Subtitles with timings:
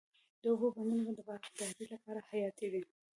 [0.41, 2.83] د اوبو بندونه د باغدارۍ لپاره حیاتي دي.